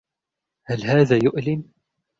هل 0.63 0.85
هذا 0.85 1.19
يؤلم؟ 1.23 1.71